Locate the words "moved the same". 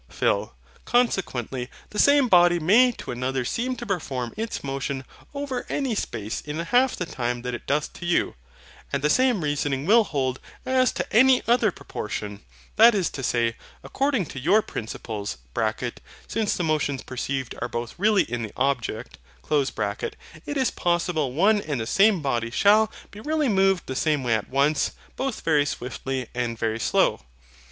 23.49-24.23